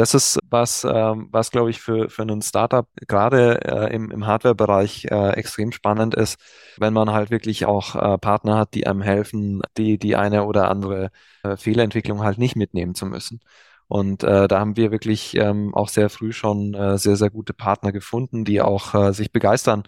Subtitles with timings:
[0.00, 4.26] das ist was, ähm, was glaube ich für, für einen Startup gerade äh, im, im
[4.26, 6.38] Hardware-Bereich äh, extrem spannend ist,
[6.78, 10.70] wenn man halt wirklich auch äh, Partner hat, die einem helfen, die, die eine oder
[10.70, 11.10] andere
[11.42, 13.40] äh, Fehlerentwicklung halt nicht mitnehmen zu müssen.
[13.88, 17.52] Und äh, da haben wir wirklich ähm, auch sehr früh schon äh, sehr, sehr gute
[17.52, 19.82] Partner gefunden, die auch äh, sich begeistern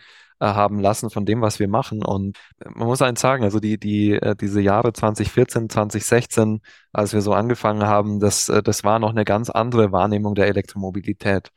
[0.46, 2.04] haben lassen von dem, was wir machen.
[2.04, 2.38] Und
[2.74, 6.60] man muss eins sagen, also die, die, äh, diese Jahre 2014, 2016,
[6.92, 10.48] als wir so angefangen haben, das, äh, das war noch eine ganz andere Wahrnehmung der
[10.48, 11.50] Elektromobilität.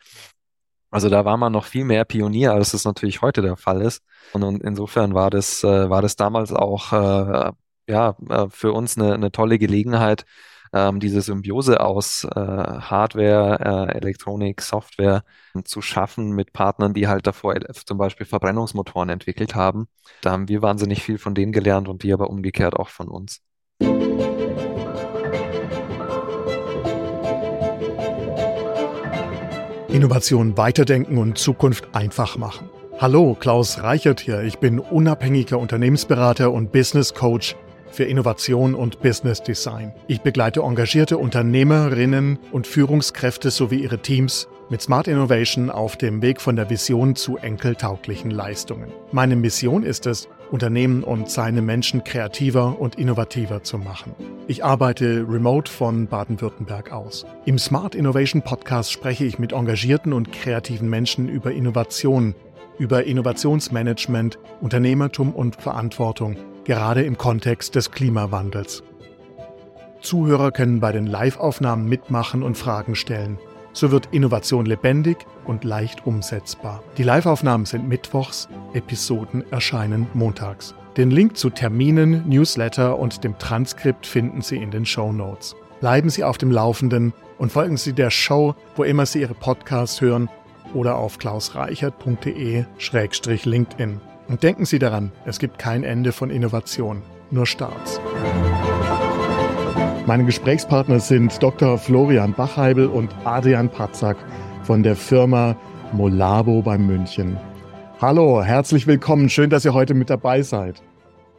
[0.91, 4.01] Also da war man noch viel mehr Pionier, als es natürlich heute der Fall ist.
[4.33, 7.51] Und, und insofern war das, äh, war das damals auch äh,
[7.87, 10.25] ja, äh, für uns eine, eine tolle Gelegenheit,
[10.73, 15.23] ähm, diese Symbiose aus äh, Hardware, äh, Elektronik, Software
[15.63, 19.87] zu schaffen mit Partnern, die halt davor zum Beispiel Verbrennungsmotoren entwickelt haben.
[20.21, 23.41] Da haben wir wahnsinnig viel von denen gelernt und die aber umgekehrt auch von uns.
[29.95, 32.69] Innovation weiterdenken und Zukunft einfach machen.
[32.97, 34.41] Hallo, Klaus Reichert hier.
[34.43, 37.55] Ich bin unabhängiger Unternehmensberater und Business Coach
[37.95, 39.93] für Innovation und Business Design.
[40.07, 46.41] Ich begleite engagierte Unternehmerinnen und Führungskräfte sowie ihre Teams mit Smart Innovation auf dem Weg
[46.41, 48.91] von der Vision zu enkeltauglichen Leistungen.
[49.11, 54.13] Meine Mission ist es, Unternehmen und seine Menschen kreativer und innovativer zu machen.
[54.47, 57.25] Ich arbeite remote von Baden-Württemberg aus.
[57.45, 62.35] Im Smart Innovation Podcast spreche ich mit engagierten und kreativen Menschen über Innovation,
[62.77, 68.83] über Innovationsmanagement, Unternehmertum und Verantwortung gerade im Kontext des Klimawandels.
[70.01, 73.39] Zuhörer können bei den Live-Aufnahmen mitmachen und Fragen stellen.
[73.73, 76.83] So wird Innovation lebendig und leicht umsetzbar.
[76.97, 80.75] Die Live-Aufnahmen sind mittwochs, Episoden erscheinen montags.
[80.97, 85.55] Den Link zu Terminen, Newsletter und dem Transkript finden Sie in den Show Notes.
[85.81, 89.99] Bleiben Sie auf dem Laufenden und folgen Sie der Show, wo immer Sie Ihre Podcasts
[89.99, 90.29] hören
[90.73, 93.99] oder auf klausreichert.de-linkedin.
[94.27, 97.99] Und denken Sie daran, es gibt kein Ende von Innovation, nur Starts.
[100.07, 101.77] Meine Gesprächspartner sind Dr.
[101.77, 104.17] Florian Bachheibel und Adrian Patzak
[104.63, 105.55] von der Firma
[105.91, 107.37] Molabo bei München.
[108.01, 109.29] Hallo, herzlich willkommen.
[109.29, 110.81] Schön, dass ihr heute mit dabei seid.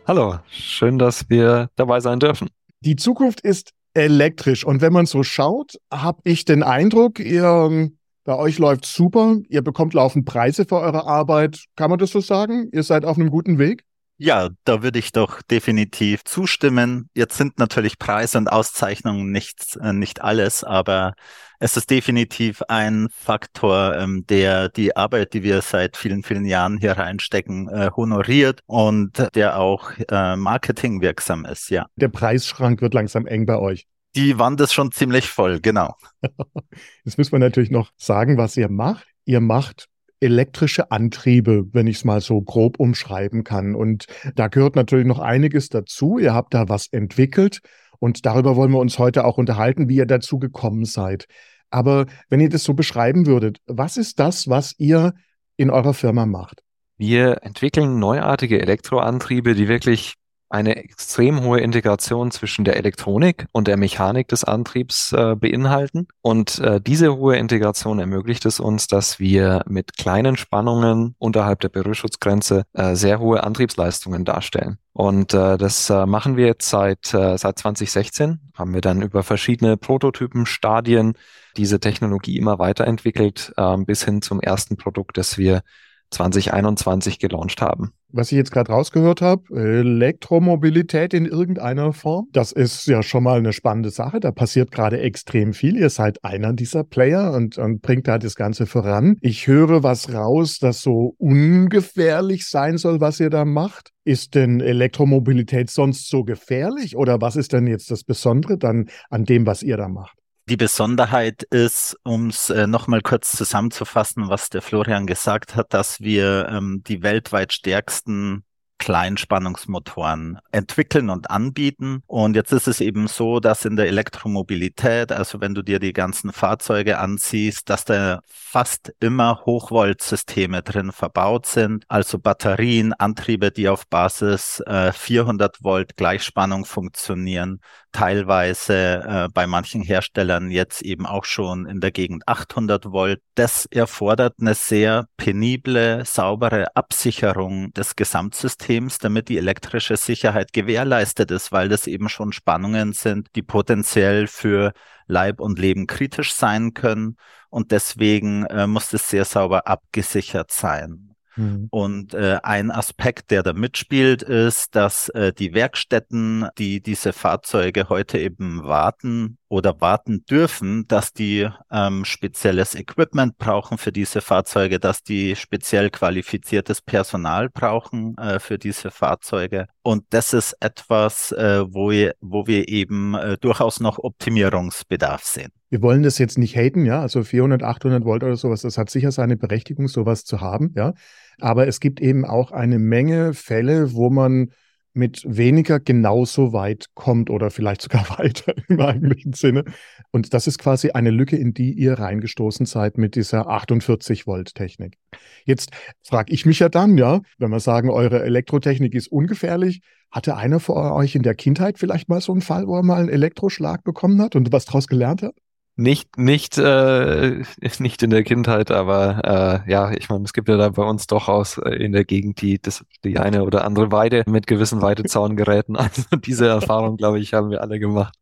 [0.07, 2.49] Hallo, schön, dass wir dabei sein dürfen.
[2.81, 7.91] Die Zukunft ist elektrisch und wenn man so schaut, habe ich den Eindruck, ihr
[8.27, 9.37] bei euch läuft super.
[9.49, 11.65] Ihr bekommt laufend Preise für eure Arbeit.
[11.77, 12.69] Kann man das so sagen?
[12.73, 13.85] Ihr seid auf einem guten Weg?
[14.19, 17.11] Ja, da würde ich doch definitiv zustimmen.
[17.15, 21.15] Jetzt sind natürlich Preise und Auszeichnungen nicht, äh, nicht alles, aber
[21.61, 26.79] es ist definitiv ein Faktor, ähm, der die Arbeit, die wir seit vielen, vielen Jahren
[26.79, 31.87] hier reinstecken, äh, honoriert und der auch äh, marketingwirksam ist, ja.
[31.97, 33.87] Der Preisschrank wird langsam eng bei euch.
[34.17, 35.95] Die Wand ist schon ziemlich voll, genau.
[37.05, 39.07] Jetzt müssen wir natürlich noch sagen, was ihr macht.
[39.27, 39.89] Ihr macht
[40.21, 43.75] elektrische Antriebe, wenn ich es mal so grob umschreiben kann.
[43.75, 46.19] Und da gehört natürlich noch einiges dazu.
[46.19, 47.61] Ihr habt da was entwickelt
[47.99, 51.27] und darüber wollen wir uns heute auch unterhalten, wie ihr dazu gekommen seid.
[51.69, 55.13] Aber wenn ihr das so beschreiben würdet, was ist das, was ihr
[55.59, 56.63] in eurer Firma macht?
[56.97, 60.15] Wir entwickeln neuartige Elektroantriebe, die wirklich
[60.49, 66.07] eine extrem hohe Integration zwischen der Elektronik und der Mechanik des Antriebs äh, beinhalten.
[66.23, 71.69] Und äh, diese hohe Integration ermöglicht es uns, dass wir mit kleinen Spannungen unterhalb der
[71.69, 74.79] Berührschutzgrenze äh, sehr hohe Antriebsleistungen darstellen.
[74.93, 79.23] Und äh, das äh, machen wir jetzt seit, äh, seit 2016, haben wir dann über
[79.23, 81.15] verschiedene Prototypen, Stadien
[81.57, 85.63] diese Technologie immer weiterentwickelt, äh, bis hin zum ersten Produkt, das wir
[86.11, 87.93] 2021 gelauncht haben.
[88.13, 93.39] Was ich jetzt gerade rausgehört habe, Elektromobilität in irgendeiner Form, das ist ja schon mal
[93.39, 94.21] eine spannende Sache.
[94.21, 95.77] Da passiert gerade extrem viel.
[95.77, 99.17] Ihr seid einer dieser Player und, und bringt da das Ganze voran.
[99.21, 103.91] Ich höre was raus, das so ungefährlich sein soll, was ihr da macht.
[104.05, 109.25] Ist denn Elektromobilität sonst so gefährlich oder was ist denn jetzt das Besondere dann an
[109.25, 110.17] dem, was ihr da macht?
[110.49, 116.01] Die Besonderheit ist, um es äh, nochmal kurz zusammenzufassen, was der Florian gesagt hat, dass
[116.01, 118.45] wir ähm, die weltweit stärksten
[118.79, 122.03] Kleinspannungsmotoren entwickeln und anbieten.
[122.07, 125.93] Und jetzt ist es eben so, dass in der Elektromobilität, also wenn du dir die
[125.93, 133.69] ganzen Fahrzeuge ansiehst, dass da fast immer Hochvoltsysteme drin verbaut sind, also Batterien, Antriebe, die
[133.69, 137.61] auf Basis äh, 400 Volt Gleichspannung funktionieren.
[137.97, 143.23] Teilweise äh, bei manchen Herstellern jetzt eben auch schon in der Gegend 800 Volt.
[143.37, 151.53] Das erfordert eine sehr penible, saubere Absicherung des Gesamtsystems, damit die elektrische Sicherheit gewährleistet ist,
[151.53, 154.75] weil das eben schon Spannungen sind, die potenziell für
[155.07, 157.17] Leib und Leben kritisch sein können.
[157.49, 161.16] Und deswegen äh, muss es sehr sauber abgesichert sein.
[161.37, 161.69] Mhm.
[161.71, 167.89] Und äh, ein Aspekt, der da mitspielt, ist, dass äh, die Werkstätten, die diese Fahrzeuge
[167.89, 174.81] heute eben warten oder warten dürfen, dass die ähm, spezielles Equipment brauchen für diese Fahrzeuge,
[174.81, 179.67] dass die speziell qualifiziertes Personal brauchen äh, für diese Fahrzeuge.
[179.83, 185.53] Und das ist etwas, äh, wo, wir, wo wir eben äh, durchaus noch Optimierungsbedarf sehen.
[185.71, 188.91] Wir wollen das jetzt nicht haten, ja, also 400, 800 Volt oder sowas, das hat
[188.91, 190.95] sicher seine Berechtigung, sowas zu haben, ja.
[191.41, 194.51] Aber es gibt eben auch eine Menge Fälle, wo man
[194.97, 199.65] mit weniger genauso weit kommt oder vielleicht sogar weiter im eigentlichen Sinne.
[200.11, 204.55] Und das ist quasi eine Lücke, in die ihr reingestoßen seid mit dieser 48 Volt
[204.55, 204.97] Technik.
[205.45, 205.71] Jetzt
[206.03, 210.61] frage ich mich ja dann, ja, wenn wir sagen, eure Elektrotechnik ist ungefährlich, hatte einer
[210.61, 213.85] von euch in der Kindheit vielleicht mal so einen Fall, wo er mal einen Elektroschlag
[213.85, 215.35] bekommen hat und was daraus gelernt hat?
[215.79, 217.43] Nicht, nicht, äh,
[217.79, 221.07] nicht in der Kindheit, aber äh, ja, ich meine, es gibt ja da bei uns
[221.07, 225.77] durchaus äh, in der Gegend die, das, die eine oder andere Weide mit gewissen Weidezaungeräten.
[225.87, 228.15] Also diese Erfahrung, glaube ich, haben wir alle gemacht.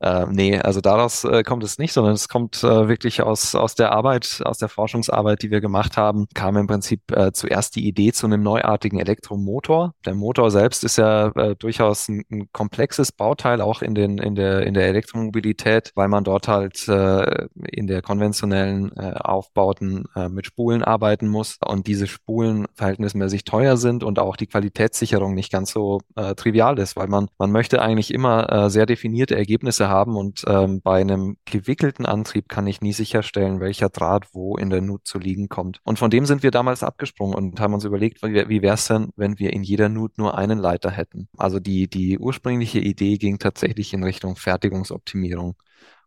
[0.00, 3.74] Äh, nee, also daraus äh, kommt es nicht, sondern es kommt äh, wirklich aus, aus
[3.74, 7.86] der Arbeit, aus der Forschungsarbeit, die wir gemacht haben, kam im Prinzip äh, zuerst die
[7.86, 9.92] Idee zu einem neuartigen Elektromotor.
[10.06, 14.34] Der Motor selbst ist ja äh, durchaus ein, ein, komplexes Bauteil, auch in, den, in,
[14.34, 20.30] der, in der Elektromobilität, weil man dort halt äh, in der konventionellen äh, Aufbauten äh,
[20.30, 25.52] mit Spulen arbeiten muss und diese Spulen verhältnismäßig teuer sind und auch die Qualitätssicherung nicht
[25.52, 29.89] ganz so äh, trivial ist, weil man, man möchte eigentlich immer äh, sehr definierte Ergebnisse
[29.90, 34.70] haben und ähm, bei einem gewickelten Antrieb kann ich nie sicherstellen, welcher Draht wo in
[34.70, 35.80] der Nut zu liegen kommt.
[35.84, 39.10] Und von dem sind wir damals abgesprungen und haben uns überlegt, wie, wäre es denn,
[39.16, 41.28] wenn wir in jeder Nut nur einen Leiter hätten.
[41.36, 45.56] Also die, die ursprüngliche Idee ging tatsächlich in Richtung Fertigungsoptimierung.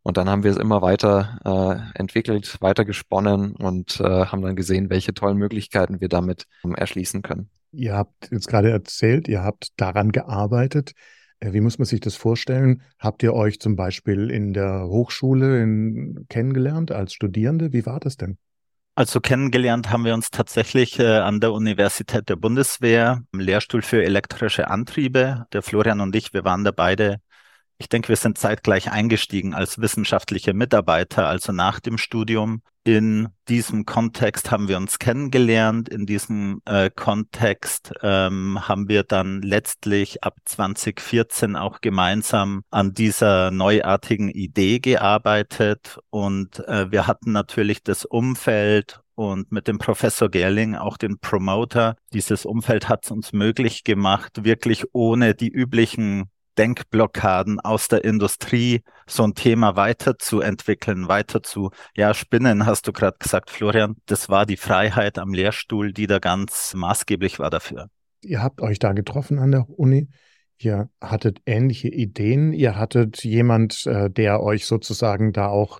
[0.01, 4.55] Und dann haben wir es immer weiter äh, entwickelt, weiter gesponnen und äh, haben dann
[4.55, 7.49] gesehen, welche tollen Möglichkeiten wir damit ähm, erschließen können.
[7.71, 10.91] Ihr habt jetzt gerade erzählt, ihr habt daran gearbeitet.
[11.39, 12.81] Äh, wie muss man sich das vorstellen?
[12.99, 17.73] Habt ihr euch zum Beispiel in der Hochschule in, kennengelernt als Studierende?
[17.73, 18.37] Wie war das denn?
[18.95, 24.03] Also kennengelernt haben wir uns tatsächlich äh, an der Universität der Bundeswehr im Lehrstuhl für
[24.03, 25.47] elektrische Antriebe.
[25.51, 27.19] Der Florian und ich, wir waren da beide
[27.83, 32.61] ich denke, wir sind zeitgleich eingestiegen als wissenschaftliche Mitarbeiter, also nach dem Studium.
[32.85, 35.89] In diesem Kontext haben wir uns kennengelernt.
[35.89, 43.51] In diesem äh, Kontext ähm, haben wir dann letztlich ab 2014 auch gemeinsam an dieser
[43.51, 45.99] neuartigen Idee gearbeitet.
[46.09, 51.97] Und äh, wir hatten natürlich das Umfeld und mit dem Professor Gerling auch den Promoter.
[52.13, 58.81] Dieses Umfeld hat es uns möglich gemacht, wirklich ohne die üblichen Denkblockaden aus der Industrie
[59.07, 63.95] so ein Thema weiterzuentwickeln, weiter zu, ja, spinnen, hast du gerade gesagt, Florian.
[64.05, 67.89] Das war die Freiheit am Lehrstuhl, die da ganz maßgeblich war dafür.
[68.21, 70.07] Ihr habt euch da getroffen an der Uni.
[70.57, 72.53] Ihr hattet ähnliche Ideen.
[72.53, 75.79] Ihr hattet jemand, äh, der euch sozusagen da auch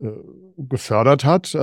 [0.00, 0.08] äh,
[0.56, 1.54] gefördert hat.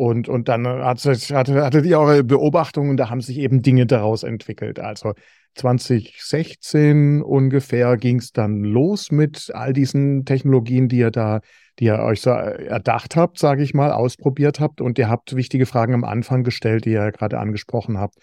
[0.00, 4.22] Und, und dann hat, hatte, hattet ihr eure Beobachtungen, da haben sich eben Dinge daraus
[4.22, 4.80] entwickelt.
[4.80, 5.12] Also
[5.56, 11.40] 2016 ungefähr ging es dann los mit all diesen Technologien, die ihr da,
[11.78, 14.80] die ihr euch so erdacht habt, sage ich mal, ausprobiert habt.
[14.80, 18.14] Und ihr habt wichtige Fragen am Anfang gestellt, die ihr gerade angesprochen habt.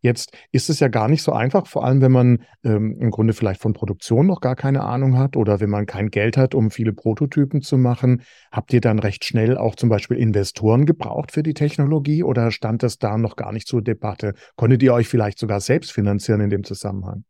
[0.00, 3.32] Jetzt ist es ja gar nicht so einfach, vor allem wenn man ähm, im Grunde
[3.32, 6.70] vielleicht von Produktion noch gar keine Ahnung hat oder wenn man kein Geld hat, um
[6.70, 8.22] viele Prototypen zu machen.
[8.50, 12.82] Habt ihr dann recht schnell auch zum Beispiel Investoren gebraucht für die Technologie oder stand
[12.82, 14.34] das da noch gar nicht zur Debatte?
[14.56, 17.24] Konntet ihr euch vielleicht sogar selbst finanzieren in dem Zusammenhang?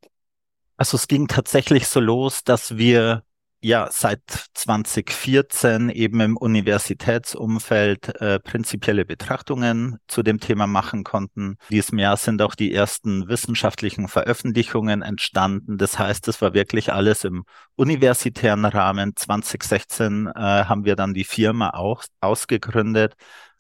[0.77, 3.23] Also es ging tatsächlich so los, dass wir
[3.61, 4.21] ja seit
[4.55, 11.57] 2014 eben im Universitätsumfeld äh, prinzipielle Betrachtungen zu dem Thema machen konnten.
[11.71, 15.79] Diesem Jahr sind auch die ersten wissenschaftlichen Veröffentlichungen entstanden.
[15.79, 17.45] Das heißt, es war wirklich alles im
[17.75, 19.17] universitären Rahmen.
[19.17, 23.15] 2016 äh, haben wir dann die Firma auch ausgegründet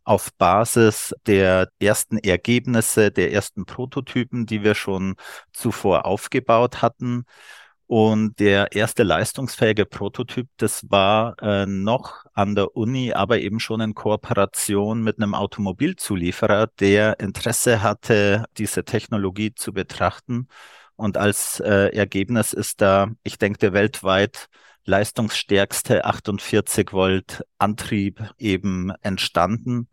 [0.07, 5.17] auf Basis der ersten Ergebnisse, der ersten Prototypen, die wir schon
[5.53, 7.25] zuvor aufgebaut hatten.
[7.89, 13.81] Und der erste leistungsfähige Prototyp, das war äh, noch an der Uni, aber eben schon
[13.81, 20.49] in Kooperation mit einem Automobilzulieferer, der Interesse hatte, diese Technologie zu betrachten.
[20.97, 24.49] Und als äh, Ergebnis ist da, ich denke, der weltweit
[24.85, 29.89] leistungsstärkste 48 Volt Antrieb eben entstanden.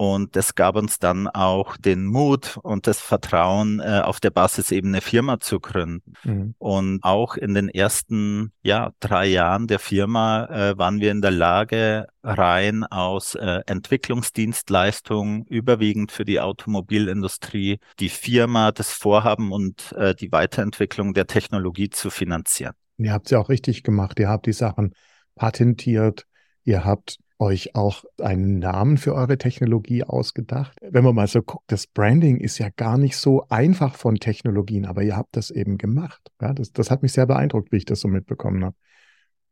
[0.00, 4.70] Und das gab uns dann auch den Mut und das Vertrauen, äh, auf der Basis
[4.70, 6.14] eben eine Firma zu gründen.
[6.24, 6.54] Mhm.
[6.56, 11.32] Und auch in den ersten ja, drei Jahren der Firma äh, waren wir in der
[11.32, 20.14] Lage, rein aus äh, Entwicklungsdienstleistungen, überwiegend für die Automobilindustrie, die Firma, das Vorhaben und äh,
[20.14, 22.72] die Weiterentwicklung der Technologie zu finanzieren.
[22.96, 24.18] Ihr habt es ja auch richtig gemacht.
[24.18, 24.94] Ihr habt die Sachen
[25.34, 26.24] patentiert.
[26.64, 30.78] Ihr habt euch auch einen Namen für eure Technologie ausgedacht?
[30.80, 34.86] Wenn man mal so guckt, das Branding ist ja gar nicht so einfach von Technologien,
[34.86, 36.30] aber ihr habt das eben gemacht.
[36.40, 38.76] Ja, das, das hat mich sehr beeindruckt, wie ich das so mitbekommen habe.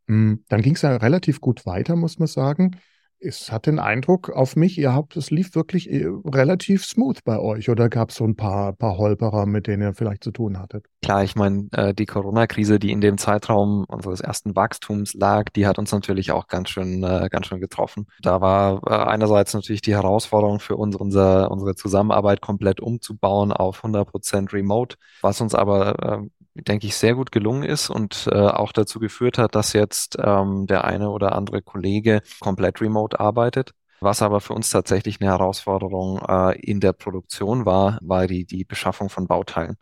[0.07, 2.77] Hm, dann ging es ja relativ gut weiter, muss man sagen
[3.19, 7.39] es hat den Eindruck auf mich, ihr habt, es lief wirklich äh, relativ smooth bei
[7.39, 10.57] euch oder gab es so ein paar, paar Holperer, mit denen ihr vielleicht zu tun
[10.57, 10.85] hattet?
[11.01, 15.67] Klar, ich meine, äh, die Corona-Krise, die in dem Zeitraum unseres ersten Wachstums lag, die
[15.67, 18.07] hat uns natürlich auch ganz schön, äh, ganz schön getroffen.
[18.21, 24.53] Da war einerseits natürlich die Herausforderung für uns, unser, unsere Zusammenarbeit komplett umzubauen auf 100%
[24.53, 29.37] Remote, was uns aber denke ich, sehr gut gelungen ist und äh, auch dazu geführt
[29.37, 33.71] hat, dass jetzt ähm, der eine oder andere Kollege komplett remote arbeitet.
[34.01, 38.63] Was aber für uns tatsächlich eine Herausforderung äh, in der Produktion war, war die, die
[38.63, 39.77] Beschaffung von Bauteilen.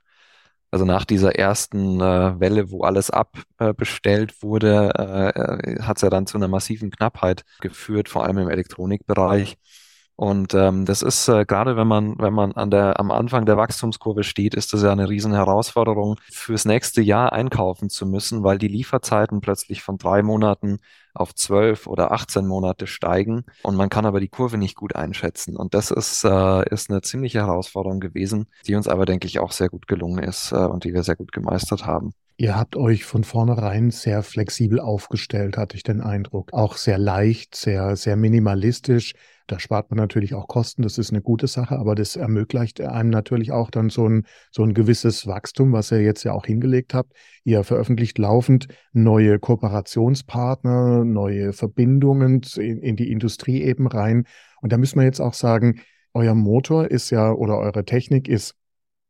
[0.71, 6.09] Also nach dieser ersten äh, Welle, wo alles abbestellt äh, wurde, äh, hat es ja
[6.09, 9.57] dann zu einer massiven Knappheit geführt, vor allem im Elektronikbereich.
[10.17, 13.55] Und ähm, das ist äh, gerade, wenn man, wenn man an der, am Anfang der
[13.55, 18.57] Wachstumskurve steht, ist das ja eine riesen Herausforderung, fürs nächste Jahr einkaufen zu müssen, weil
[18.57, 20.79] die Lieferzeiten plötzlich von drei Monaten
[21.13, 25.55] auf zwölf oder 18 Monate steigen und man kann aber die Kurve nicht gut einschätzen.
[25.55, 29.51] Und das ist, äh, ist eine ziemliche Herausforderung gewesen, die uns aber, denke ich, auch
[29.51, 32.13] sehr gut gelungen ist äh, und die wir sehr gut gemeistert haben.
[32.39, 36.53] Ihr habt euch von vornherein sehr flexibel aufgestellt, hatte ich den Eindruck.
[36.53, 39.13] Auch sehr leicht, sehr, sehr minimalistisch.
[39.47, 43.09] Da spart man natürlich auch Kosten, das ist eine gute Sache, aber das ermöglicht einem
[43.09, 46.93] natürlich auch dann so ein, so ein gewisses Wachstum, was ihr jetzt ja auch hingelegt
[46.93, 47.13] habt.
[47.43, 54.25] Ihr veröffentlicht laufend neue Kooperationspartner, neue Verbindungen in, in die Industrie eben rein.
[54.61, 55.81] Und da müssen wir jetzt auch sagen,
[56.13, 58.56] euer Motor ist ja oder eure Technik ist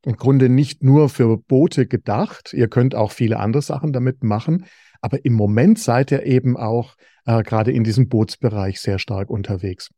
[0.08, 2.54] im Grunde nicht nur für Boote gedacht.
[2.54, 4.66] Ihr könnt auch viele andere Sachen damit machen.
[5.02, 6.96] Aber im Moment seid ihr eben auch
[7.26, 9.90] äh, gerade in diesem Bootsbereich sehr stark unterwegs.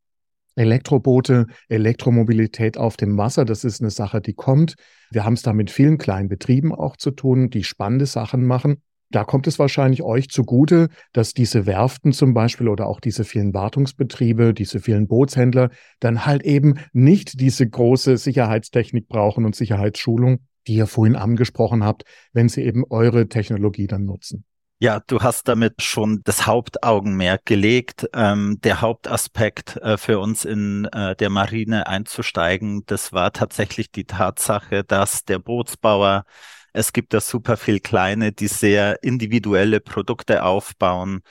[0.56, 4.74] Elektroboote, Elektromobilität auf dem Wasser, das ist eine Sache, die kommt.
[5.12, 8.82] Wir haben es da mit vielen kleinen Betrieben auch zu tun, die spannende Sachen machen.
[9.12, 13.54] Da kommt es wahrscheinlich euch zugute, dass diese Werften zum Beispiel oder auch diese vielen
[13.54, 20.76] Wartungsbetriebe, diese vielen Bootshändler dann halt eben nicht diese große Sicherheitstechnik brauchen und Sicherheitsschulung, die
[20.76, 24.46] ihr vorhin angesprochen habt, wenn sie eben eure Technologie dann nutzen.
[24.82, 28.08] Ja, du hast damit schon das Hauptaugenmerk gelegt.
[28.14, 34.06] Ähm, der Hauptaspekt äh, für uns in äh, der Marine einzusteigen, das war tatsächlich die
[34.06, 36.24] Tatsache, dass der Bootsbauer,
[36.74, 41.22] es gibt da super viel kleine, die sehr individuelle Produkte aufbauen,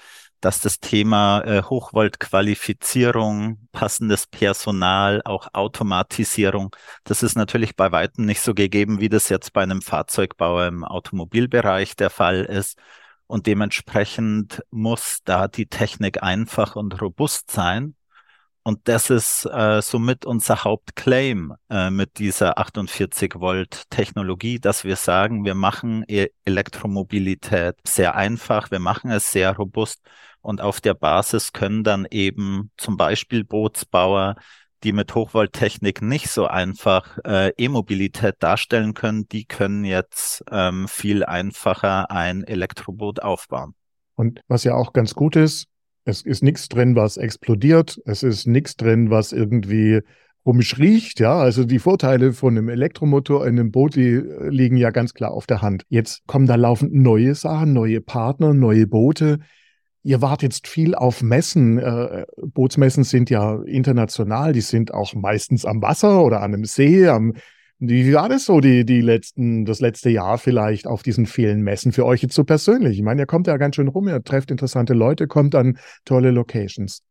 [0.40, 8.40] dass das Thema äh, Hochvoltqualifizierung, passendes Personal, auch Automatisierung, das ist natürlich bei weitem nicht
[8.40, 12.78] so gegeben, wie das jetzt bei einem Fahrzeugbauer im Automobilbereich der Fall ist.
[13.26, 17.94] Und dementsprechend muss da die Technik einfach und robust sein.
[18.68, 24.96] Und das ist äh, somit unser Hauptclaim äh, mit dieser 48 Volt Technologie, dass wir
[24.96, 30.02] sagen, wir machen e Elektromobilität sehr einfach, wir machen es sehr robust
[30.42, 34.36] und auf der Basis können dann eben zum Beispiel Bootsbauer
[34.84, 41.24] die mit Hochvolttechnik nicht so einfach äh, E-Mobilität darstellen können, die können jetzt ähm, viel
[41.24, 43.74] einfacher ein Elektroboot aufbauen.
[44.14, 45.68] Und was ja auch ganz gut ist,
[46.08, 48.00] es ist nichts drin, was explodiert.
[48.06, 50.00] Es ist nichts drin, was irgendwie
[50.42, 51.20] komisch riecht.
[51.20, 55.32] Ja, also die Vorteile von einem Elektromotor in einem Boot, die liegen ja ganz klar
[55.32, 55.84] auf der Hand.
[55.90, 59.38] Jetzt kommen da laufend neue Sachen, neue Partner, neue Boote.
[60.02, 61.76] Ihr wart jetzt viel auf Messen.
[61.76, 67.06] Äh, Bootsmessen sind ja international, die sind auch meistens am Wasser oder an einem See.
[67.06, 67.34] Am,
[67.80, 71.92] wie war das so die, die letzten, das letzte Jahr vielleicht auf diesen vielen Messen
[71.92, 72.98] für euch jetzt so persönlich?
[72.98, 76.30] Ich meine, ihr kommt ja ganz schön rum, ihr trefft interessante Leute, kommt an tolle
[76.30, 77.02] Locations.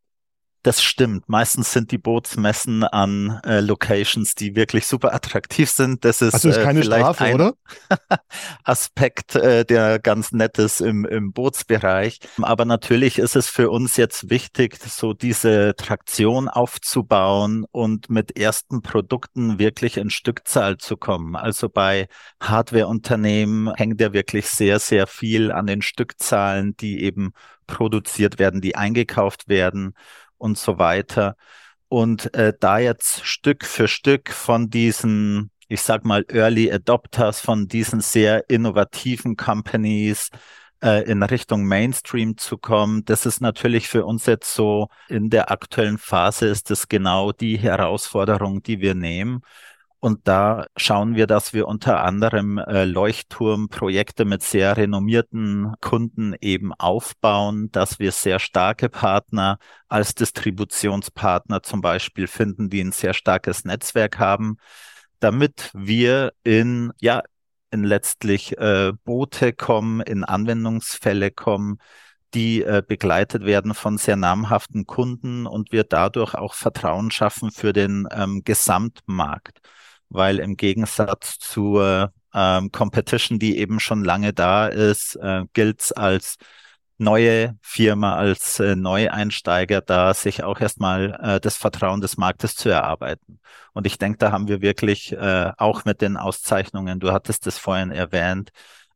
[0.68, 1.30] Das stimmt.
[1.30, 6.04] Meistens sind die Bootsmessen an äh, Locations, die wirklich super attraktiv sind.
[6.04, 7.54] Das ist, also ist keine äh, vielleicht Strafe, ein oder?
[8.66, 12.20] Aspekt, äh, der ganz nett ist im, im Bootsbereich.
[12.42, 18.82] Aber natürlich ist es für uns jetzt wichtig, so diese Traktion aufzubauen und mit ersten
[18.82, 21.38] Produkten wirklich in Stückzahl zu kommen.
[21.38, 22.10] Also bei
[22.42, 27.32] Hardwareunternehmen hängt ja wirklich sehr, sehr viel an den Stückzahlen, die eben
[27.68, 29.94] produziert werden, die eingekauft werden
[30.38, 31.36] und so weiter.
[31.90, 37.68] Und äh, da jetzt Stück für Stück von diesen, ich sag mal, Early Adopters, von
[37.68, 40.30] diesen sehr innovativen Companies
[40.82, 45.50] äh, in Richtung Mainstream zu kommen, das ist natürlich für uns jetzt so in der
[45.52, 49.42] aktuellen Phase ist das genau die Herausforderung, die wir nehmen.
[50.00, 56.72] Und da schauen wir, dass wir unter anderem äh, Leuchtturmprojekte mit sehr renommierten Kunden eben
[56.74, 63.66] aufbauen, dass wir sehr starke Partner als Distributionspartner zum Beispiel finden, die ein sehr starkes
[63.66, 64.58] Netzwerk haben,
[65.20, 67.24] damit wir in, ja,
[67.72, 71.80] in letztlich äh, Boote kommen, in Anwendungsfälle kommen,
[72.36, 77.74] die äh, begleitet werden von sehr namhaften Kunden und wir dadurch auch Vertrauen schaffen für
[77.74, 79.60] den ähm, Gesamtmarkt
[80.10, 85.92] weil im Gegensatz zur ähm, Competition, die eben schon lange da ist, äh, gilt es
[85.92, 86.38] als
[86.98, 92.70] neue Firma, als äh, Neueinsteiger da, sich auch erstmal äh, das Vertrauen des Marktes zu
[92.70, 93.40] erarbeiten.
[93.74, 97.58] Und ich denke, da haben wir wirklich äh, auch mit den Auszeichnungen, du hattest es
[97.60, 98.52] vorhin erwähnt,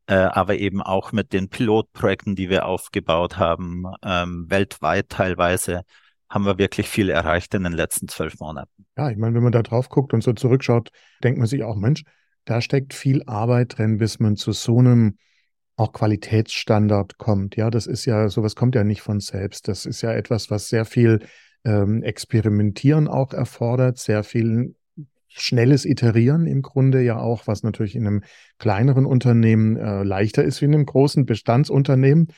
[0.06, 5.82] äh, aber eben auch mit den Pilotprojekten, die wir aufgebaut haben, ähm, weltweit teilweise,
[6.32, 8.86] haben wir wirklich viel erreicht in den letzten zwölf Monaten.
[8.96, 10.90] Ja, ich meine, wenn man da drauf guckt und so zurückschaut,
[11.22, 12.04] denkt man sich auch, Mensch,
[12.46, 15.18] da steckt viel Arbeit drin, bis man zu so einem
[15.76, 17.56] auch Qualitätsstandard kommt.
[17.56, 19.68] Ja, das ist ja, sowas kommt ja nicht von selbst.
[19.68, 21.20] Das ist ja etwas, was sehr viel
[21.64, 24.74] ähm, Experimentieren auch erfordert, sehr viel
[25.28, 28.22] schnelles Iterieren im Grunde ja auch, was natürlich in einem
[28.58, 32.28] kleineren Unternehmen äh, leichter ist wie in einem großen Bestandsunternehmen.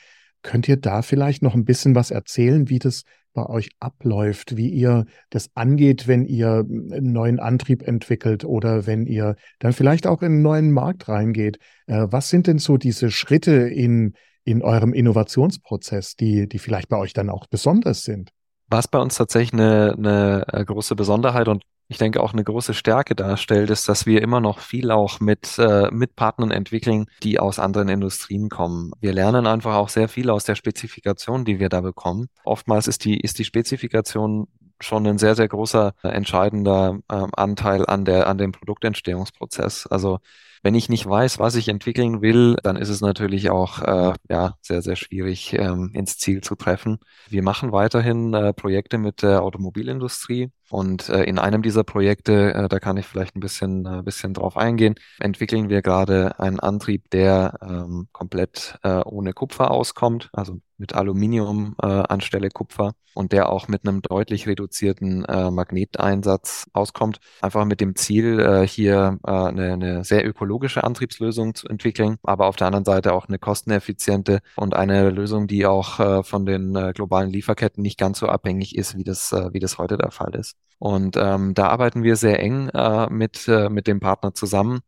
[0.41, 3.03] Könnt ihr da vielleicht noch ein bisschen was erzählen, wie das
[3.35, 9.05] bei euch abläuft, wie ihr das angeht, wenn ihr einen neuen Antrieb entwickelt oder wenn
[9.05, 11.59] ihr dann vielleicht auch in einen neuen Markt reingeht?
[11.85, 14.13] Äh, was sind denn so diese Schritte in,
[14.43, 18.31] in eurem Innovationsprozess, die, die vielleicht bei euch dann auch besonders sind?
[18.67, 22.73] Was bei uns tatsächlich eine, eine äh, große Besonderheit und ich denke auch eine große
[22.73, 27.39] Stärke darstellt, ist, dass wir immer noch viel auch mit, äh, mit Partnern entwickeln, die
[27.39, 28.91] aus anderen Industrien kommen.
[29.01, 32.27] Wir lernen einfach auch sehr viel aus der Spezifikation, die wir da bekommen.
[32.43, 34.47] Oftmals ist die, ist die Spezifikation
[34.79, 39.87] schon ein sehr, sehr großer äh, entscheidender äh, Anteil an der, an dem Produktentstehungsprozess.
[39.87, 40.19] Also
[40.65, 44.55] wenn ich nicht weiß, was ich entwickeln will, dann ist es natürlich auch äh, ja,
[44.61, 46.97] sehr, sehr schwierig, ähm, ins Ziel zu treffen.
[47.29, 50.49] Wir machen weiterhin äh, Projekte mit der Automobilindustrie.
[50.71, 54.33] Und äh, in einem dieser Projekte, äh, da kann ich vielleicht ein bisschen, äh, bisschen
[54.33, 60.59] drauf eingehen, entwickeln wir gerade einen Antrieb, der ähm, komplett äh, ohne Kupfer auskommt, also
[60.77, 67.19] mit Aluminium äh, anstelle Kupfer und der auch mit einem deutlich reduzierten äh, Magneteinsatz auskommt.
[67.41, 72.47] Einfach mit dem Ziel, äh, hier äh, eine, eine sehr ökologische Antriebslösung zu entwickeln, aber
[72.47, 76.75] auf der anderen Seite auch eine kosteneffiziente und eine Lösung, die auch äh, von den
[76.75, 80.35] äh, globalen Lieferketten nicht ganz so abhängig ist, wie das, wie das heute der Fall
[80.35, 80.55] ist.
[80.77, 82.69] Und ähm, da arbeiten wir sehr eng
[83.09, 84.81] mit, mit dem Partner zusammen.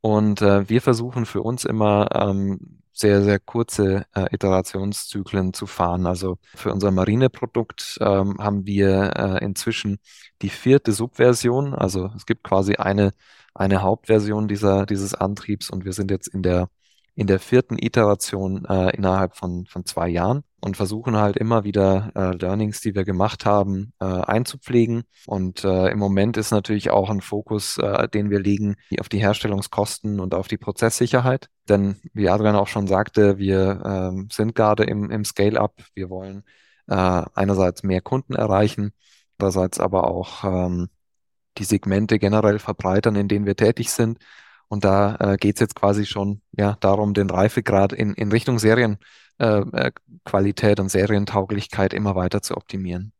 [0.00, 6.06] Und wir versuchen für uns immer ähm, sehr, sehr kurze äh, Iterationszyklen zu fahren.
[6.06, 9.98] Also für unser Marineprodukt ähm, haben wir äh, inzwischen
[10.42, 11.74] die vierte Subversion.
[11.74, 13.12] Also es gibt quasi eine,
[13.54, 16.68] eine Hauptversion dieser, dieses Antriebs und wir sind jetzt in der
[17.16, 22.10] in der vierten Iteration äh, innerhalb von, von zwei Jahren und versuchen halt immer wieder
[22.16, 25.04] äh, Learnings, die wir gemacht haben, äh, einzupflegen.
[25.26, 29.18] Und äh, im Moment ist natürlich auch ein Fokus, äh, den wir legen auf die
[29.18, 31.48] Herstellungskosten und auf die Prozesssicherheit.
[31.68, 35.82] Denn wie Adrian auch schon sagte, wir ähm, sind gerade im, im Scale-up.
[35.94, 36.42] Wir wollen
[36.88, 38.92] äh, einerseits mehr Kunden erreichen,
[39.38, 40.88] andererseits aber auch ähm,
[41.58, 44.18] die Segmente generell verbreitern, in denen wir tätig sind
[44.74, 48.58] und da äh, geht es jetzt quasi schon ja, darum, den Reifegrad in, in Richtung
[48.58, 49.98] Serienqualität
[50.78, 53.12] äh, äh und Serientauglichkeit immer weiter zu optimieren.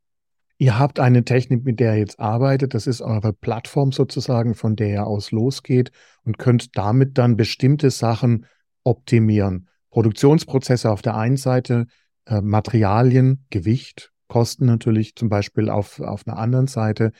[0.58, 2.74] Ihr habt eine Technik, mit der ihr jetzt arbeitet.
[2.74, 5.92] Das ist eure Plattform sozusagen, von der ihr aus losgeht
[6.24, 8.46] und könnt damit dann bestimmte Sachen
[8.82, 9.68] optimieren.
[9.90, 11.86] Produktionsprozesse auf der einen Seite,
[12.26, 17.12] äh, Materialien, Gewicht, Kosten natürlich zum Beispiel auf, auf einer anderen Seite.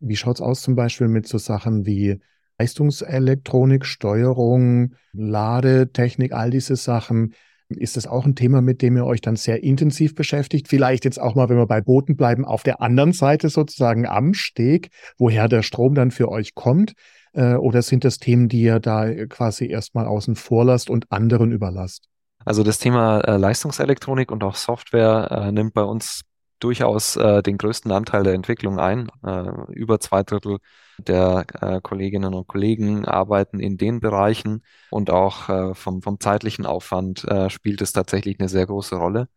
[0.00, 2.20] Wie schaut es aus zum Beispiel mit so Sachen wie
[2.60, 7.34] Leistungselektronik, Steuerung, Ladetechnik, all diese Sachen.
[7.70, 10.68] Ist das auch ein Thema, mit dem ihr euch dann sehr intensiv beschäftigt?
[10.68, 14.34] Vielleicht jetzt auch mal, wenn wir bei Booten bleiben, auf der anderen Seite sozusagen am
[14.34, 16.92] Steg, woher der Strom dann für euch kommt?
[17.32, 21.52] Äh, oder sind das Themen, die ihr da quasi erstmal außen vor lasst und anderen
[21.52, 22.08] überlasst?
[22.44, 26.22] Also das Thema äh, Leistungselektronik und auch Software äh, nimmt bei uns
[26.60, 29.10] durchaus äh, den größten Anteil der Entwicklung ein.
[29.24, 30.58] Äh, über zwei Drittel
[30.98, 36.66] der äh, Kolleginnen und Kollegen arbeiten in den Bereichen und auch äh, vom, vom zeitlichen
[36.66, 39.28] Aufwand äh, spielt es tatsächlich eine sehr große Rolle.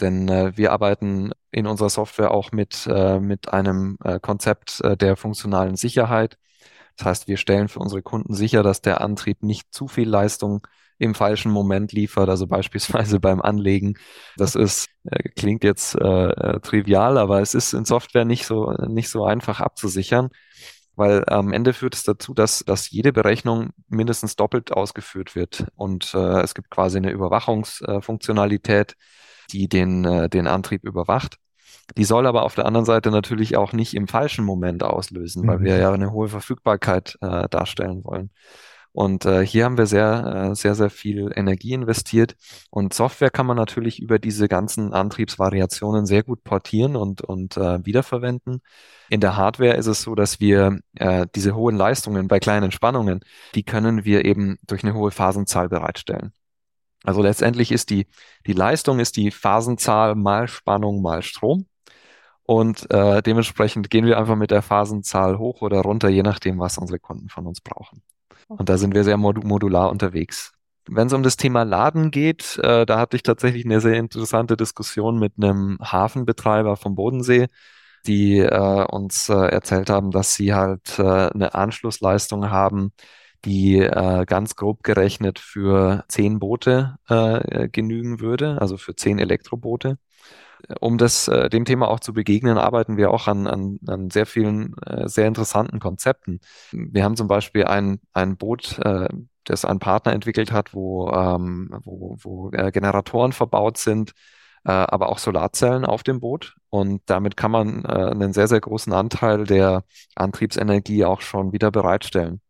[0.00, 4.96] Denn äh, wir arbeiten in unserer Software auch mit, äh, mit einem äh, Konzept äh,
[4.96, 6.38] der funktionalen Sicherheit.
[6.96, 10.66] Das heißt, wir stellen für unsere Kunden sicher, dass der Antrieb nicht zu viel Leistung
[11.02, 13.94] im falschen Moment liefert, also beispielsweise beim Anlegen.
[14.36, 18.70] Das ist, äh, klingt jetzt äh, äh, trivial, aber es ist in Software nicht so,
[18.86, 20.28] nicht so einfach abzusichern,
[20.94, 26.14] weil am Ende führt es dazu, dass, dass jede Berechnung mindestens doppelt ausgeführt wird und
[26.14, 28.94] äh, es gibt quasi eine Überwachungsfunktionalität,
[29.50, 31.36] die den, äh, den Antrieb überwacht.
[31.96, 35.58] Die soll aber auf der anderen Seite natürlich auch nicht im falschen Moment auslösen, weil
[35.58, 35.64] mhm.
[35.64, 38.30] wir ja eine hohe Verfügbarkeit äh, darstellen wollen.
[38.92, 42.36] Und äh, hier haben wir sehr, äh, sehr, sehr viel Energie investiert.
[42.70, 47.84] Und Software kann man natürlich über diese ganzen Antriebsvariationen sehr gut portieren und, und äh,
[47.86, 48.60] wiederverwenden.
[49.08, 53.20] In der Hardware ist es so, dass wir äh, diese hohen Leistungen bei kleinen Spannungen,
[53.54, 56.32] die können wir eben durch eine hohe Phasenzahl bereitstellen.
[57.04, 58.06] Also letztendlich ist die,
[58.46, 61.66] die Leistung ist die Phasenzahl mal Spannung mal Strom.
[62.44, 66.76] Und äh, dementsprechend gehen wir einfach mit der Phasenzahl hoch oder runter, je nachdem, was
[66.78, 68.02] unsere Kunden von uns brauchen.
[68.48, 70.52] Und da sind wir sehr modular unterwegs.
[70.88, 74.56] Wenn es um das Thema Laden geht, äh, da hatte ich tatsächlich eine sehr interessante
[74.56, 77.46] Diskussion mit einem Hafenbetreiber vom Bodensee,
[78.06, 82.92] die äh, uns äh, erzählt haben, dass sie halt äh, eine Anschlussleistung haben,
[83.44, 89.98] die äh, ganz grob gerechnet für zehn Boote äh, genügen würde, also für zehn Elektroboote
[90.80, 94.26] um das, äh, dem Thema auch zu begegnen, arbeiten wir auch an, an, an sehr
[94.26, 96.40] vielen äh, sehr interessanten Konzepten.
[96.72, 99.08] Wir haben zum Beispiel ein, ein Boot, äh,
[99.44, 104.12] das ein Partner entwickelt hat, wo, ähm, wo, wo äh, Generatoren verbaut sind,
[104.64, 106.56] äh, aber auch Solarzellen auf dem Boot.
[106.70, 111.70] Und damit kann man äh, einen sehr, sehr großen Anteil der Antriebsenergie auch schon wieder
[111.70, 112.40] bereitstellen.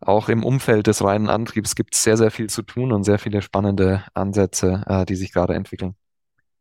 [0.00, 3.18] Auch im Umfeld des reinen Antriebs gibt es sehr, sehr viel zu tun und sehr
[3.18, 5.96] viele spannende Ansätze, äh, die sich gerade entwickeln.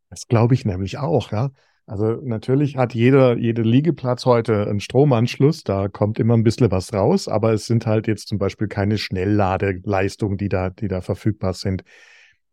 [0.10, 1.52] Das glaube ich nämlich auch, ja.
[1.86, 6.93] Also natürlich hat jeder, jeder Liegeplatz heute einen Stromanschluss, da kommt immer ein bisschen was
[6.93, 11.54] raus, aber es sind halt jetzt zum Beispiel keine Schnellladeleistungen, die da, die da verfügbar
[11.54, 11.84] sind.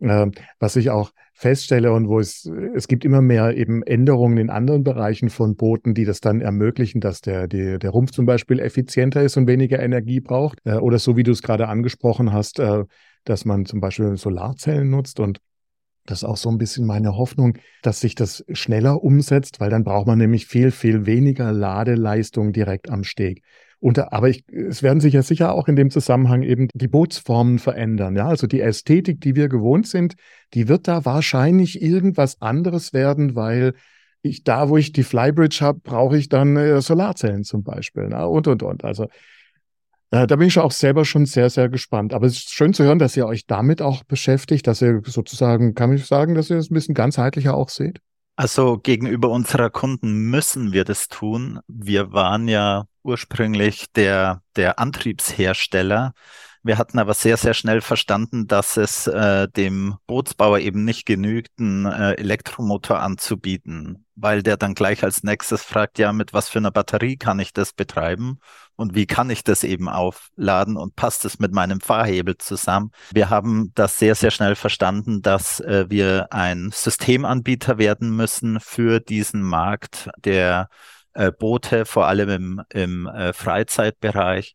[0.00, 4.50] Ähm, was ich auch feststelle und wo es, es gibt immer mehr eben Änderungen in
[4.50, 8.60] anderen Bereichen von Booten, die das dann ermöglichen, dass der, der, der Rumpf zum Beispiel
[8.60, 10.60] effizienter ist und weniger Energie braucht.
[10.64, 12.84] Äh, oder so wie du es gerade angesprochen hast, äh,
[13.24, 15.40] dass man zum Beispiel Solarzellen nutzt und
[16.06, 19.84] das ist auch so ein bisschen meine Hoffnung, dass sich das schneller umsetzt, weil dann
[19.84, 23.42] braucht man nämlich viel, viel weniger Ladeleistung direkt am Steg.
[23.80, 27.58] Und, aber ich, es werden sich ja sicher auch in dem Zusammenhang eben die Bootsformen
[27.58, 28.16] verändern.
[28.16, 30.14] Ja, also die Ästhetik, die wir gewohnt sind,
[30.54, 33.74] die wird da wahrscheinlich irgendwas anderes werden, weil
[34.22, 38.06] ich da, wo ich die Flybridge habe, brauche ich dann äh, Solarzellen zum Beispiel.
[38.08, 38.84] Na, und, und, und.
[38.84, 39.08] Also
[40.14, 42.14] da bin ich auch selber schon sehr, sehr gespannt.
[42.14, 45.74] Aber es ist schön zu hören, dass ihr euch damit auch beschäftigt, dass ihr sozusagen,
[45.74, 48.00] kann ich sagen, dass ihr es ein bisschen ganzheitlicher auch seht?
[48.36, 51.60] Also gegenüber unserer Kunden müssen wir das tun.
[51.68, 56.12] Wir waren ja ursprünglich der, der Antriebshersteller.
[56.64, 61.60] Wir hatten aber sehr, sehr schnell verstanden, dass es äh, dem Bootsbauer eben nicht genügt,
[61.60, 66.58] einen äh, Elektromotor anzubieten, weil der dann gleich als nächstes fragt, ja, mit was für
[66.58, 68.40] einer Batterie kann ich das betreiben?
[68.76, 72.90] und wie kann ich das eben aufladen und passt es mit meinem Fahrhebel zusammen.
[73.12, 79.00] Wir haben das sehr, sehr schnell verstanden, dass äh, wir ein Systemanbieter werden müssen für
[79.00, 80.68] diesen Markt der
[81.12, 84.54] äh, Boote, vor allem im, im äh, Freizeitbereich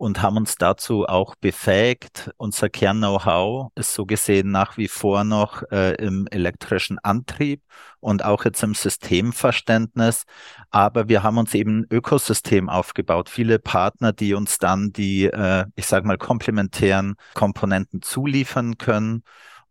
[0.00, 2.30] und haben uns dazu auch befähigt.
[2.38, 7.62] Unser Kern-Know-how ist so gesehen nach wie vor noch äh, im elektrischen Antrieb
[8.00, 10.24] und auch jetzt im Systemverständnis.
[10.70, 13.28] Aber wir haben uns eben ein Ökosystem aufgebaut.
[13.28, 19.22] Viele Partner, die uns dann die, äh, ich sage mal, komplementären Komponenten zuliefern können.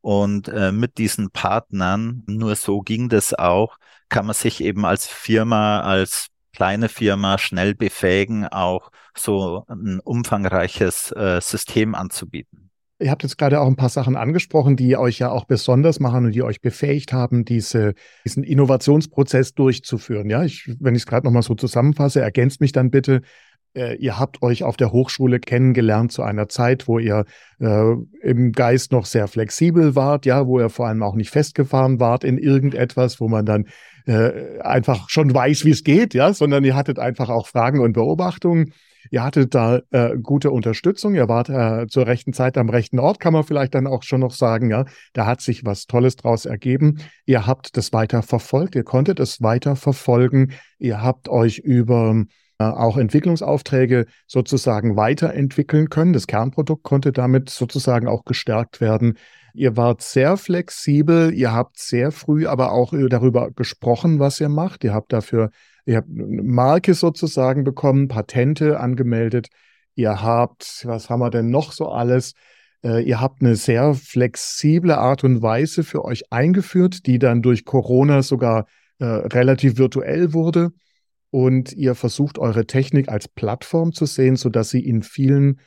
[0.01, 3.77] Und äh, mit diesen Partnern, nur so ging das auch,
[4.09, 11.13] kann man sich eben als Firma, als kleine Firma schnell befähigen, auch so ein umfangreiches
[11.13, 12.69] äh, System anzubieten.
[12.99, 16.25] Ihr habt jetzt gerade auch ein paar Sachen angesprochen, die euch ja auch besonders machen
[16.25, 17.93] und die euch befähigt haben, diese,
[18.25, 20.29] diesen Innovationsprozess durchzuführen.
[20.29, 23.21] Ja, ich, wenn ich es gerade nochmal so zusammenfasse, ergänzt mich dann bitte.
[23.73, 27.25] äh, ihr habt euch auf der Hochschule kennengelernt zu einer Zeit, wo ihr
[27.59, 31.99] äh, im Geist noch sehr flexibel wart, ja, wo ihr vor allem auch nicht festgefahren
[31.99, 33.65] wart in irgendetwas, wo man dann
[34.05, 37.93] äh, einfach schon weiß, wie es geht, ja, sondern ihr hattet einfach auch Fragen und
[37.93, 38.73] Beobachtungen.
[39.11, 43.19] Ihr hattet da äh, gute Unterstützung, ihr wart äh, zur rechten Zeit am rechten Ort,
[43.19, 44.85] kann man vielleicht dann auch schon noch sagen, ja.
[45.13, 46.99] Da hat sich was Tolles draus ergeben.
[47.25, 52.25] Ihr habt das weiter verfolgt, ihr konntet es weiter verfolgen, ihr habt euch über
[52.59, 56.13] äh, auch Entwicklungsaufträge sozusagen weiterentwickeln können.
[56.13, 59.17] Das Kernprodukt konnte damit sozusagen auch gestärkt werden.
[59.53, 64.83] Ihr wart sehr flexibel, ihr habt sehr früh aber auch darüber gesprochen, was ihr macht.
[64.83, 65.51] Ihr habt dafür,
[65.85, 69.47] ihr habt eine Marke sozusagen bekommen, Patente angemeldet.
[69.95, 72.33] Ihr habt, was haben wir denn noch so alles?
[72.83, 77.65] Äh, ihr habt eine sehr flexible Art und Weise für euch eingeführt, die dann durch
[77.65, 78.65] Corona sogar
[78.99, 80.71] äh, relativ virtuell wurde
[81.31, 85.59] und ihr versucht eure Technik als Plattform zu sehen, so dass sie in vielen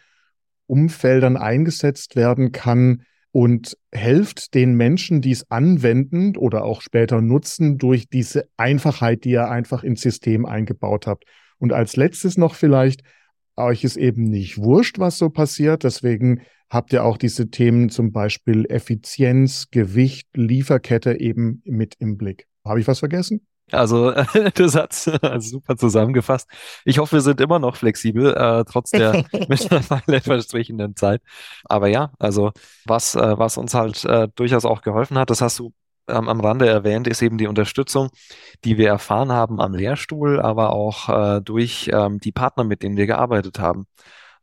[0.66, 7.78] Umfeldern eingesetzt werden kann und helft den Menschen, die es anwenden oder auch später nutzen,
[7.78, 11.24] durch diese Einfachheit, die ihr einfach ins System eingebaut habt.
[11.58, 13.02] Und als letztes noch vielleicht,
[13.56, 15.84] euch ist eben nicht wurscht, was so passiert.
[15.84, 22.46] Deswegen habt ihr auch diese Themen zum Beispiel Effizienz, Gewicht, Lieferkette eben mit im Blick.
[22.64, 23.46] Habe ich was vergessen?
[23.70, 24.10] Also
[24.54, 24.92] das hat
[25.42, 26.48] super zusammengefasst.
[26.84, 31.22] Ich hoffe, wir sind immer noch flexibel, äh, trotz der mittlerweile verstrichenen Zeit.
[31.64, 32.52] Aber ja, also
[32.84, 35.72] was, äh, was uns halt äh, durchaus auch geholfen hat, das hast du
[36.08, 38.10] ähm, am Rande erwähnt, ist eben die Unterstützung,
[38.64, 42.96] die wir erfahren haben am Lehrstuhl, aber auch äh, durch ähm, die Partner, mit denen
[42.96, 43.86] wir gearbeitet haben.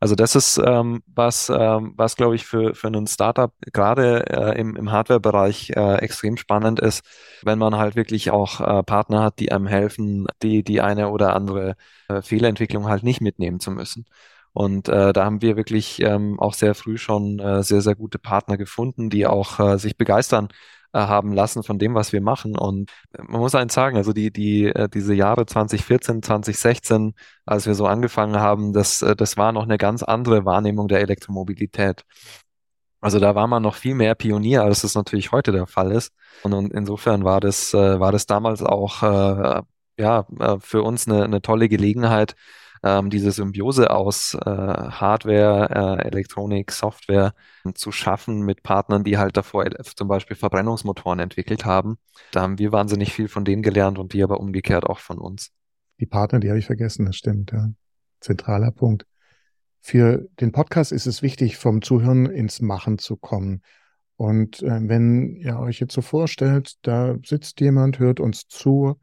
[0.02, 4.60] Also das ist ähm, was, ähm, was glaube ich für, für einen Startup gerade äh,
[4.60, 7.04] im, im Hardware-Bereich äh, extrem spannend ist,
[7.44, 11.36] wenn man halt wirklich auch äh, Partner hat, die einem helfen, die, die eine oder
[11.36, 11.76] andere
[12.08, 14.06] äh, Fehlerentwicklung halt nicht mitnehmen zu müssen.
[14.54, 18.20] Und äh, da haben wir wirklich ähm, auch sehr früh schon äh, sehr, sehr gute
[18.20, 20.50] Partner gefunden, die auch äh, sich begeistern
[20.94, 22.58] haben lassen von dem, was wir machen.
[22.58, 27.14] Und man muss eins sagen, also die, die, äh, diese Jahre 2014, 2016,
[27.46, 31.02] als wir so angefangen haben, das, äh, das war noch eine ganz andere Wahrnehmung der
[31.02, 32.04] Elektromobilität.
[33.02, 36.12] Also da war man noch viel mehr Pionier, als es natürlich heute der Fall ist.
[36.44, 39.62] Und, und insofern war das, war das damals auch äh,
[39.98, 40.26] ja,
[40.60, 42.36] für uns eine, eine tolle Gelegenheit,
[42.84, 47.34] ähm, diese Symbiose aus äh, Hardware, äh, Elektronik, Software
[47.74, 49.66] zu schaffen mit Partnern, die halt davor
[49.96, 51.98] zum Beispiel Verbrennungsmotoren entwickelt haben.
[52.32, 55.52] Da haben wir wahnsinnig viel von denen gelernt und die aber umgekehrt auch von uns.
[56.00, 57.70] Die Partner, die habe ich vergessen, das stimmt, ja.
[58.22, 59.06] Zentraler Punkt.
[59.82, 63.62] Für den Podcast ist es wichtig, vom Zuhören ins Machen zu kommen.
[64.18, 69.00] Und äh, wenn ihr euch jetzt so vorstellt, da sitzt jemand, hört uns zu,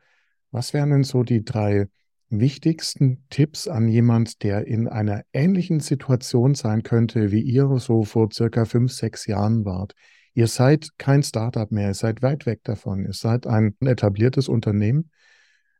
[0.51, 1.89] was wären denn so die drei
[2.29, 8.29] wichtigsten Tipps an jemand, der in einer ähnlichen Situation sein könnte, wie ihr so vor
[8.33, 9.95] circa fünf, sechs Jahren wart?
[10.35, 15.11] Ihr seid kein Startup mehr, ihr seid weit weg davon, ihr seid ein etabliertes Unternehmen.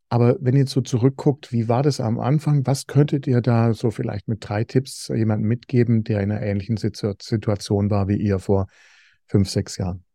[0.09, 2.65] Aber wenn ihr so zurückguckt, wie war das am Anfang?
[2.65, 6.77] Was könntet ihr da so vielleicht mit drei Tipps jemandem mitgeben, der in einer ähnlichen
[6.77, 8.69] Situation war wie ihr vor
[9.27, 10.06] fünf, sechs Jahren?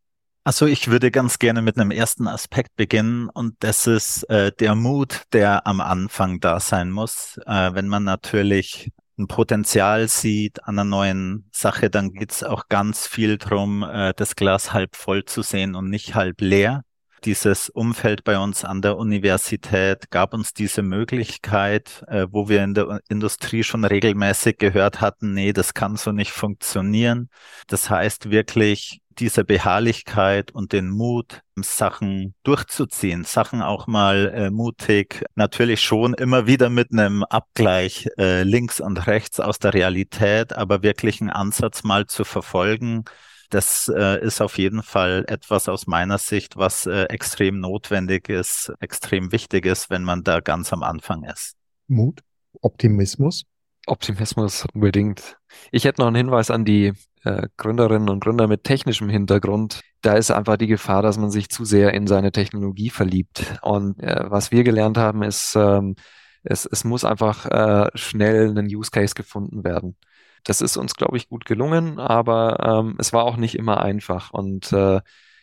[0.43, 4.73] Also ich würde ganz gerne mit einem ersten Aspekt beginnen und das ist äh, der
[4.73, 7.39] Mut, der am Anfang da sein muss.
[7.45, 13.06] Äh, wenn man natürlich ein Potenzial sieht an einer neuen Sache, dann geht's auch ganz
[13.06, 16.84] viel drum, äh, das Glas halb voll zu sehen und nicht halb leer.
[17.23, 22.73] Dieses Umfeld bei uns an der Universität gab uns diese Möglichkeit, äh, wo wir in
[22.73, 27.30] der Industrie schon regelmäßig gehört hatten, nee, das kann so nicht funktionieren.
[27.67, 35.24] Das heißt wirklich, diese Beharrlichkeit und den Mut, Sachen durchzuziehen, Sachen auch mal äh, mutig,
[35.36, 40.82] natürlich schon immer wieder mit einem Abgleich äh, links und rechts aus der Realität, aber
[40.82, 43.06] wirklich einen Ansatz mal zu verfolgen.
[43.50, 48.71] Das äh, ist auf jeden Fall etwas aus meiner Sicht, was äh, extrem notwendig ist,
[48.80, 51.56] extrem wichtig ist, wenn man da ganz am Anfang ist.
[51.88, 52.21] Mut,
[52.62, 53.43] Optimismus.
[53.88, 55.38] Optimismus unbedingt.
[55.71, 60.13] Ich hätte noch einen Hinweis an die äh, Gründerinnen und Gründer mit technischem Hintergrund, da
[60.15, 63.45] ist einfach die Gefahr, dass man sich zu sehr in seine Technologie verliebt.
[63.62, 65.95] Und äh, was wir gelernt haben, ist, ähm,
[66.43, 69.95] es, es muss einfach äh, schnell ein Use Case gefunden werden.
[70.43, 74.31] Das ist uns, glaube ich, gut gelungen, aber ähm, es war auch nicht immer einfach.
[74.31, 75.01] Und äh,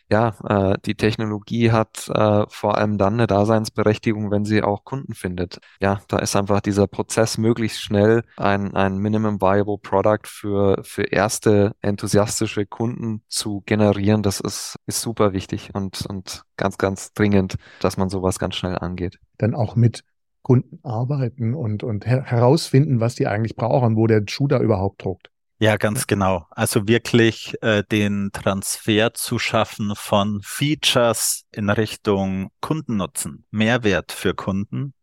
[0.09, 5.13] ja, äh, die Technologie hat äh, vor allem dann eine Daseinsberechtigung, wenn sie auch Kunden
[5.13, 5.59] findet.
[5.79, 11.03] Ja, da ist einfach dieser Prozess möglichst schnell ein, ein Minimum Viable Product für, für
[11.03, 14.23] erste enthusiastische Kunden zu generieren.
[14.23, 18.77] Das ist, ist super wichtig und, und ganz, ganz dringend, dass man sowas ganz schnell
[18.79, 19.19] angeht.
[19.37, 20.03] Dann auch mit
[20.41, 25.03] Kunden arbeiten und, und her herausfinden, was die eigentlich brauchen, wo der Schuh da überhaupt
[25.03, 25.29] druckt.
[25.61, 26.47] Ja, ganz genau.
[26.51, 34.93] Also wirklich äh, den Transfer zu schaffen von Features in Richtung Kundennutzen, Mehrwert für Kunden,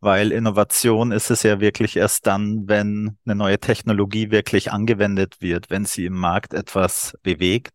[0.00, 5.70] weil Innovation ist es ja wirklich erst dann, wenn eine neue Technologie wirklich angewendet wird,
[5.70, 7.72] wenn sie im Markt etwas bewegt.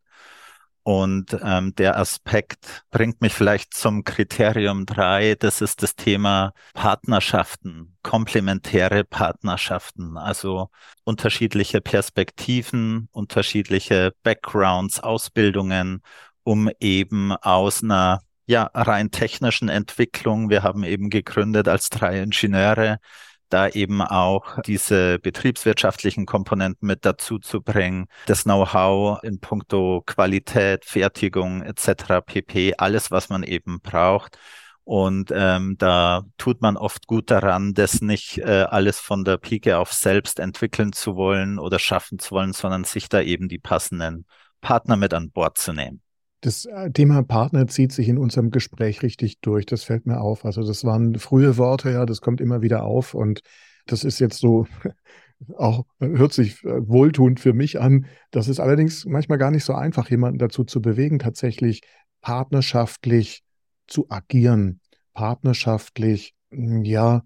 [0.87, 5.35] Und ähm, der Aspekt bringt mich vielleicht zum Kriterium drei.
[5.35, 10.69] Das ist das Thema Partnerschaften, komplementäre Partnerschaften, also
[11.03, 16.03] unterschiedliche Perspektiven, unterschiedliche Backgrounds, Ausbildungen,
[16.43, 20.49] um eben aus einer ja, rein technischen Entwicklung.
[20.49, 22.99] Wir haben eben gegründet als drei Ingenieure,
[23.49, 30.85] da eben auch diese betriebswirtschaftlichen Komponenten mit dazu zu bringen, das Know-how in puncto Qualität,
[30.85, 32.21] Fertigung etc.
[32.25, 34.37] pp, alles, was man eben braucht.
[34.83, 39.77] Und ähm, da tut man oft gut daran, das nicht äh, alles von der Pike
[39.77, 44.25] auf selbst entwickeln zu wollen oder schaffen zu wollen, sondern sich da eben die passenden
[44.61, 46.01] Partner mit an Bord zu nehmen.
[46.41, 49.65] Das äh, Thema Partner zieht sich in unserem Gespräch richtig durch.
[49.65, 50.45] Das fällt mir auf.
[50.45, 53.41] Also das waren frühe Worte, ja, das kommt immer wieder auf und
[53.85, 54.67] das ist jetzt so
[55.57, 58.07] auch hört sich äh, wohltuend für mich an.
[58.31, 61.81] Das ist allerdings manchmal gar nicht so einfach, jemanden dazu zu bewegen, tatsächlich
[62.21, 63.43] partnerschaftlich
[63.87, 64.81] zu agieren,
[65.13, 67.23] partnerschaftlich, hm, ja,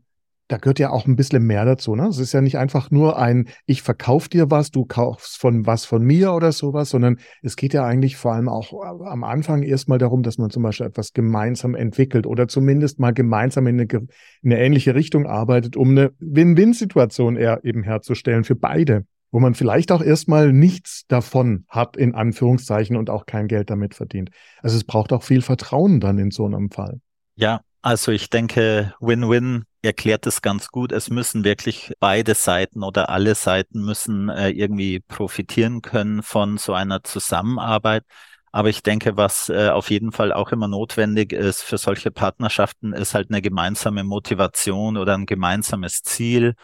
[0.52, 1.96] da gehört ja auch ein bisschen mehr dazu.
[1.96, 2.08] Ne?
[2.08, 5.86] Es ist ja nicht einfach nur ein, ich verkaufe dir was, du kaufst von was
[5.86, 9.64] von mir oder sowas, sondern es geht ja eigentlich vor allem auch äh, am Anfang
[9.64, 13.88] erstmal darum, dass man zum Beispiel etwas gemeinsam entwickelt oder zumindest mal gemeinsam in eine,
[13.90, 19.92] in eine ähnliche Richtung arbeitet, um eine Win-Win-Situation eben herzustellen für beide, wo man vielleicht
[19.94, 24.32] auch erstmal nichts davon hat, in Anführungszeichen, und auch kein Geld damit verdient.
[24.62, 27.00] Also es braucht auch viel Vertrauen dann in so einem Fall.
[27.36, 30.92] Ja, also ich denke, Win-Win erklärt es ganz gut.
[30.92, 36.74] Es müssen wirklich beide Seiten oder alle Seiten müssen äh, irgendwie profitieren können von so
[36.74, 38.04] einer Zusammenarbeit.
[38.52, 42.94] Aber ich denke, was äh, auf jeden Fall auch immer notwendig ist für solche Partnerschaften,
[42.94, 46.56] ist halt eine gemeinsame Motivation oder ein gemeinsames Ziel.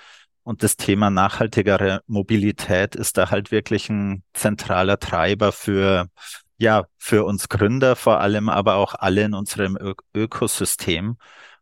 [0.43, 6.07] Und das Thema nachhaltigere Mobilität ist da halt wirklich ein zentraler Treiber für
[6.57, 11.17] ja, für uns Gründer vor allem, aber auch alle in unserem Ö Ökosystem.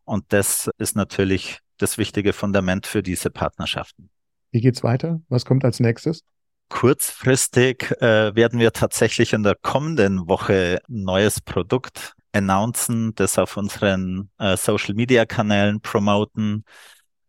[0.06, 4.10] Und das ist natürlich das wichtige Fundament für diese Partnerschaften.
[4.52, 5.22] Wie geht's weiter?
[5.28, 6.22] Was kommt als nächstes?
[6.70, 13.58] Kurzfristig äh, werden wir tatsächlich in der kommenden Woche ein neues Produkt announcen, das auf
[13.58, 16.64] unseren äh, Social Media Kanälen promoten,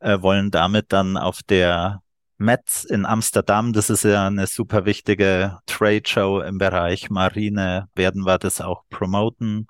[0.01, 2.03] äh, wollen damit dann auf der
[2.39, 8.27] Metz in Amsterdam, das ist ja eine super wichtige Trade Show im Bereich Marine, werden
[8.27, 9.69] wir das auch promoten.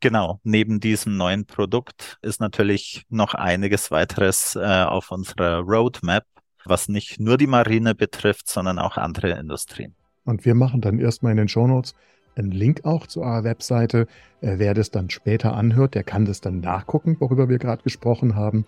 [0.00, 6.24] Genau, neben diesem neuen Produkt ist natürlich noch einiges weiteres äh, auf unserer Roadmap,
[6.64, 9.94] was nicht nur die Marine betrifft, sondern auch andere Industrien.
[10.24, 11.94] Und wir machen dann erstmal in den Shownotes
[12.36, 14.06] einen Link auch zu eurer Webseite.
[14.40, 18.36] Äh, wer das dann später anhört, der kann das dann nachgucken, worüber wir gerade gesprochen
[18.36, 18.64] haben.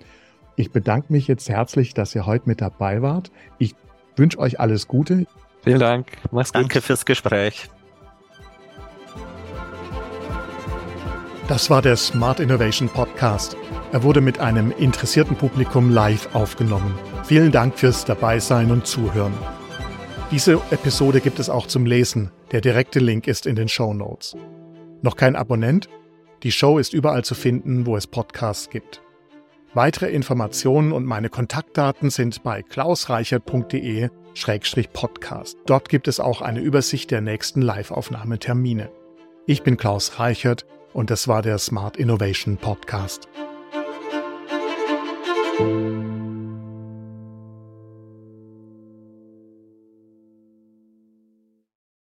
[0.57, 3.31] Ich bedanke mich jetzt herzlich, dass ihr heute mit dabei wart.
[3.59, 3.75] Ich
[4.17, 5.27] wünsche euch alles Gute.
[5.63, 6.07] Vielen Dank.
[6.33, 6.63] Mach's gut.
[6.63, 7.71] Danke fürs Gespräch.
[11.51, 13.57] Das war der Smart Innovation Podcast.
[13.91, 16.97] Er wurde mit einem interessierten Publikum live aufgenommen.
[17.25, 19.35] Vielen Dank fürs Dabeisein und Zuhören.
[20.31, 22.31] Diese Episode gibt es auch zum Lesen.
[22.53, 24.37] Der direkte Link ist in den Show Notes.
[25.03, 25.89] Noch kein Abonnent?
[26.45, 29.03] Die Show ist überall zu finden, wo es Podcasts gibt.
[29.75, 35.59] Weitere Informationen und meine Kontaktdaten sind bei klausreichert.de-podcast.
[35.67, 38.89] Dort gibt es auch eine Übersicht der nächsten Live-Aufnahmetermine.
[39.47, 43.29] Ich bin Klaus Reichert und das war der Smart Innovation Podcast.